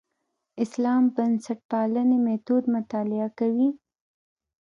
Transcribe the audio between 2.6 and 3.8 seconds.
مطالعه کوي.